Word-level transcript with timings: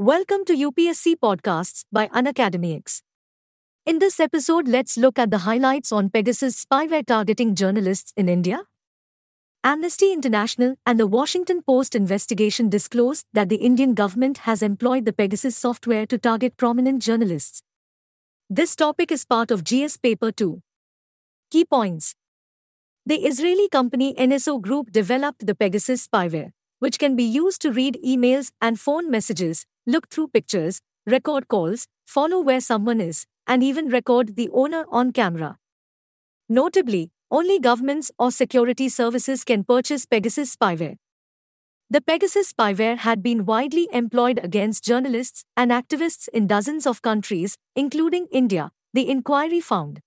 Welcome 0.00 0.46
to 0.46 0.54
UPSC 0.54 1.16
Podcasts 1.16 1.84
by 1.92 2.08
Unacademy 2.08 2.74
X. 2.74 3.02
In 3.84 3.98
this 3.98 4.18
episode, 4.18 4.66
let's 4.66 4.96
look 4.96 5.18
at 5.18 5.30
the 5.30 5.44
highlights 5.44 5.92
on 5.92 6.08
Pegasus 6.08 6.64
spyware 6.64 7.04
targeting 7.04 7.54
journalists 7.54 8.14
in 8.16 8.26
India. 8.26 8.62
Amnesty 9.62 10.10
International 10.10 10.76
and 10.86 10.98
the 10.98 11.06
Washington 11.06 11.60
Post 11.60 11.94
investigation 11.94 12.70
disclosed 12.70 13.26
that 13.34 13.50
the 13.50 13.56
Indian 13.56 13.92
government 13.92 14.38
has 14.38 14.62
employed 14.62 15.04
the 15.04 15.12
Pegasus 15.12 15.54
software 15.54 16.06
to 16.06 16.16
target 16.16 16.56
prominent 16.56 17.02
journalists. 17.02 17.60
This 18.48 18.74
topic 18.74 19.12
is 19.12 19.26
part 19.26 19.50
of 19.50 19.64
GS 19.64 19.98
Paper 19.98 20.32
2. 20.32 20.62
Key 21.50 21.66
points 21.66 22.14
The 23.04 23.16
Israeli 23.26 23.68
company 23.68 24.14
NSO 24.14 24.62
Group 24.62 24.92
developed 24.92 25.46
the 25.46 25.54
Pegasus 25.54 26.06
spyware, 26.06 26.52
which 26.78 26.98
can 26.98 27.16
be 27.16 27.24
used 27.24 27.60
to 27.60 27.70
read 27.70 27.98
emails 28.02 28.50
and 28.62 28.80
phone 28.80 29.10
messages, 29.10 29.66
look 29.90 30.08
through 30.08 30.28
pictures, 30.28 30.80
record 31.06 31.48
calls, 31.48 31.86
follow 32.06 32.40
where 32.40 32.60
someone 32.60 33.00
is, 33.00 33.26
and 33.46 33.62
even 33.62 33.88
record 33.88 34.36
the 34.36 34.48
owner 34.52 34.84
on 34.90 35.12
camera. 35.12 35.58
Notably, 36.48 37.10
only 37.30 37.58
governments 37.58 38.10
or 38.18 38.30
security 38.30 38.88
services 38.88 39.44
can 39.44 39.64
purchase 39.64 40.06
Pegasus 40.06 40.54
spyware. 40.54 40.96
The 41.88 42.00
Pegasus 42.00 42.52
spyware 42.52 42.98
had 42.98 43.22
been 43.22 43.44
widely 43.44 43.88
employed 43.92 44.38
against 44.42 44.84
journalists 44.84 45.44
and 45.56 45.72
activists 45.72 46.28
in 46.32 46.46
dozens 46.46 46.86
of 46.86 47.02
countries, 47.02 47.56
including 47.74 48.28
India, 48.30 48.70
the 48.94 49.08
inquiry 49.08 49.60
found. 49.60 50.00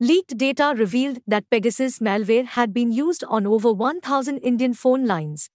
Leaked 0.00 0.36
data 0.36 0.74
revealed 0.76 1.18
that 1.26 1.50
Pegasus 1.50 1.98
malware 1.98 2.46
had 2.46 2.72
been 2.72 2.92
used 2.92 3.24
on 3.24 3.46
over 3.46 3.72
1,000 3.72 4.38
Indian 4.38 4.74
phone 4.74 5.06
lines. 5.06 5.50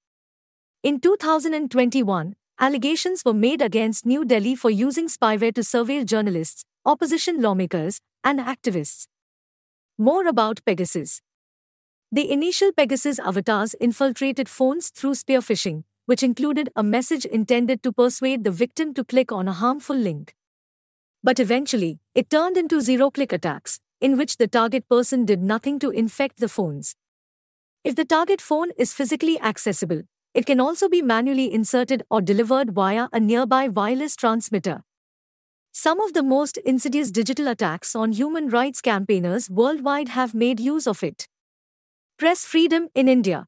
In 0.81 0.99
2021, 0.99 2.35
Allegations 2.59 3.25
were 3.25 3.33
made 3.33 3.61
against 3.61 4.05
New 4.05 4.23
Delhi 4.23 4.55
for 4.55 4.69
using 4.69 5.07
spyware 5.07 5.53
to 5.55 5.61
surveil 5.61 6.05
journalists, 6.05 6.63
opposition 6.85 7.41
lawmakers, 7.41 7.99
and 8.23 8.39
activists. 8.39 9.07
More 9.97 10.27
about 10.27 10.63
Pegasus. 10.65 11.21
The 12.11 12.31
initial 12.31 12.71
Pegasus 12.71 13.17
avatars 13.19 13.73
infiltrated 13.75 14.47
phones 14.47 14.89
through 14.89 15.15
spear 15.15 15.39
phishing, 15.39 15.83
which 16.05 16.21
included 16.21 16.69
a 16.75 16.83
message 16.83 17.25
intended 17.25 17.81
to 17.83 17.91
persuade 17.91 18.43
the 18.43 18.51
victim 18.51 18.93
to 18.93 19.03
click 19.03 19.31
on 19.31 19.47
a 19.47 19.53
harmful 19.53 19.95
link. 19.95 20.35
But 21.23 21.39
eventually, 21.39 21.99
it 22.13 22.29
turned 22.29 22.55
into 22.55 22.81
zero 22.81 23.09
click 23.09 23.33
attacks, 23.33 23.79
in 23.99 24.15
which 24.17 24.37
the 24.37 24.47
target 24.47 24.87
person 24.87 25.25
did 25.25 25.41
nothing 25.41 25.79
to 25.79 25.89
infect 25.89 26.37
the 26.37 26.49
phones. 26.49 26.95
If 27.83 27.95
the 27.95 28.05
target 28.05 28.41
phone 28.41 28.71
is 28.77 28.93
physically 28.93 29.39
accessible, 29.41 30.03
it 30.33 30.45
can 30.45 30.59
also 30.59 30.89
be 30.89 31.01
manually 31.01 31.53
inserted 31.53 32.03
or 32.09 32.21
delivered 32.21 32.71
via 32.71 33.07
a 33.13 33.19
nearby 33.19 33.67
wireless 33.67 34.15
transmitter. 34.15 34.83
Some 35.71 35.99
of 35.99 36.13
the 36.13 36.23
most 36.23 36.57
insidious 36.57 37.11
digital 37.11 37.47
attacks 37.47 37.95
on 37.95 38.11
human 38.11 38.49
rights 38.49 38.81
campaigners 38.81 39.49
worldwide 39.49 40.09
have 40.09 40.33
made 40.33 40.59
use 40.59 40.87
of 40.87 41.03
it. 41.03 41.27
Press 42.17 42.45
freedom 42.45 42.89
in 42.93 43.07
India. 43.07 43.47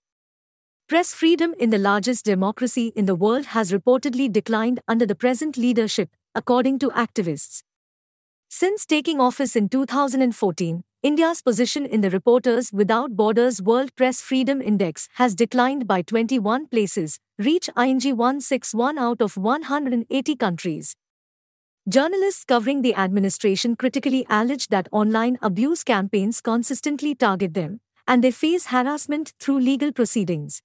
Press 0.87 1.13
freedom 1.13 1.53
in 1.59 1.69
the 1.71 1.77
largest 1.77 2.25
democracy 2.25 2.93
in 2.95 3.05
the 3.05 3.15
world 3.15 3.47
has 3.47 3.71
reportedly 3.71 4.31
declined 4.31 4.79
under 4.87 5.05
the 5.05 5.15
present 5.15 5.57
leadership, 5.57 6.09
according 6.33 6.79
to 6.79 6.89
activists. 6.89 7.63
Since 8.49 8.85
taking 8.85 9.19
office 9.19 9.55
in 9.55 9.69
2014, 9.69 10.83
India's 11.05 11.39
position 11.39 11.85
in 11.85 12.01
the 12.01 12.09
Reporters 12.09 12.73
Without 12.73 13.15
Borders 13.15 13.61
World 13.61 13.95
Press 13.95 14.21
Freedom 14.21 14.59
Index 14.59 15.07
has 15.17 15.35
declined 15.35 15.85
by 15.85 16.01
21 16.01 16.65
places, 16.65 17.19
reach 17.37 17.69
ING 17.77 18.01
161 18.17 18.97
out 18.97 19.21
of 19.21 19.37
180 19.37 20.35
countries. 20.35 20.95
Journalists 21.87 22.43
covering 22.43 22.81
the 22.81 22.95
administration 22.95 23.75
critically 23.75 24.25
allege 24.31 24.69
that 24.69 24.87
online 24.91 25.37
abuse 25.43 25.83
campaigns 25.83 26.41
consistently 26.41 27.13
target 27.13 27.53
them, 27.53 27.81
and 28.07 28.23
they 28.23 28.31
face 28.31 28.65
harassment 28.65 29.33
through 29.39 29.59
legal 29.59 29.91
proceedings. 29.91 30.63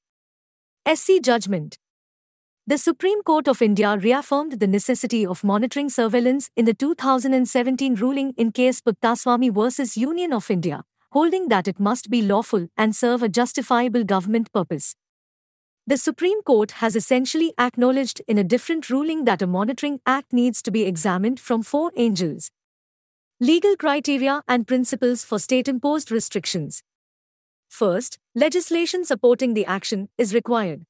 SC 0.91 1.21
Judgment 1.21 1.77
the 2.67 2.79
Supreme 2.79 3.23
Court 3.23 3.49
of 3.49 3.63
India 3.63 3.97
reaffirmed 3.97 4.61
the 4.61 4.67
necessity 4.67 5.27
of 5.27 5.43
monitoring 5.43 5.89
surveillance 5.89 6.51
in 6.57 6.67
the 6.67 6.75
2017 6.75 7.95
ruling 7.95 8.33
in 8.37 8.53
case 8.53 8.81
Puttaswamy 8.81 9.51
v. 9.51 10.01
Union 10.01 10.33
of 10.33 10.51
India, 10.51 10.85
holding 11.13 11.49
that 11.49 11.67
it 11.67 11.81
must 11.81 12.11
be 12.11 12.23
lawful 12.23 12.69
and 12.77 12.95
serve 12.95 13.23
a 13.23 13.29
justifiable 13.29 14.05
government 14.05 14.53
purpose. 14.53 14.95
The 15.87 15.97
Supreme 15.97 16.43
Court 16.43 16.73
has 16.73 16.95
essentially 16.95 17.55
acknowledged 17.59 18.21
in 18.29 18.39
a 18.39 18.45
different 18.45 18.91
ruling 18.91 19.25
that 19.25 19.43
a 19.43 19.47
monitoring 19.47 20.01
act 20.07 20.33
needs 20.33 20.63
to 20.63 20.71
be 20.71 20.83
examined 20.83 21.41
from 21.41 21.63
four 21.63 21.91
angles 21.97 22.51
legal 23.43 23.75
criteria 23.75 24.43
and 24.47 24.67
principles 24.67 25.25
for 25.25 25.39
state 25.39 25.67
imposed 25.67 26.13
restrictions. 26.13 26.83
First, 27.71 28.19
legislation 28.35 29.03
supporting 29.03 29.55
the 29.55 29.65
action 29.65 30.11
is 30.19 30.35
required. 30.35 30.85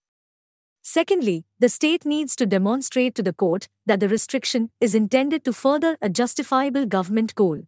Secondly, 0.83 1.45
the 1.59 1.69
state 1.69 2.07
needs 2.07 2.35
to 2.37 2.47
demonstrate 2.47 3.15
to 3.15 3.23
the 3.23 3.33
court 3.33 3.69
that 3.87 4.01
the 4.01 4.09
restriction 4.09 4.71
is 4.81 4.95
intended 4.95 5.45
to 5.45 5.53
further 5.53 5.97
a 6.01 6.09
justifiable 6.09 6.87
government 6.87 7.35
goal. 7.35 7.63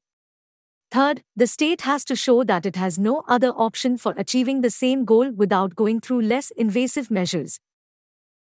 Third, 0.90 1.22
the 1.34 1.46
state 1.46 1.82
has 1.82 2.04
to 2.04 2.16
show 2.16 2.44
that 2.44 2.66
it 2.66 2.76
has 2.76 2.98
no 2.98 3.24
other 3.26 3.48
option 3.48 3.96
for 3.96 4.14
achieving 4.16 4.60
the 4.60 4.70
same 4.70 5.04
goal 5.04 5.30
without 5.30 5.74
going 5.74 6.00
through 6.00 6.22
less 6.22 6.50
invasive 6.50 7.10
measures. 7.10 7.58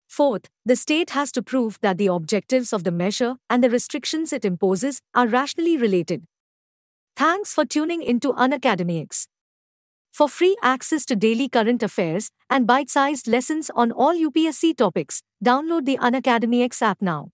Fourth, 0.06 0.50
the 0.66 0.76
state 0.76 1.10
has 1.10 1.32
to 1.32 1.42
prove 1.42 1.78
that 1.80 1.96
the 1.96 2.08
objectives 2.08 2.74
of 2.74 2.84
the 2.84 2.90
measure 2.90 3.36
and 3.48 3.64
the 3.64 3.70
restrictions 3.70 4.32
it 4.32 4.44
imposes 4.44 5.00
are 5.14 5.26
rationally 5.26 5.78
related. 5.78 6.26
Thanks 7.16 7.54
for 7.54 7.64
tuning 7.64 8.02
into 8.02 8.32
Unacademy 8.34 9.00
X. 9.02 9.28
For 10.12 10.28
free 10.28 10.56
access 10.62 11.06
to 11.06 11.16
daily 11.16 11.48
current 11.48 11.82
affairs 11.82 12.30
and 12.50 12.66
bite 12.66 12.90
sized 12.90 13.26
lessons 13.26 13.70
on 13.74 13.92
all 13.92 14.14
UPSC 14.14 14.76
topics, 14.76 15.22
download 15.42 15.86
the 15.86 15.96
Unacademy 15.96 16.62
X 16.62 16.82
app 16.82 17.00
now. 17.00 17.30